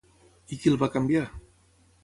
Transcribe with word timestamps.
I 0.55 0.59
qui 0.63 0.71
el 0.71 0.79
va 0.85 0.89
canviar? 0.97 1.23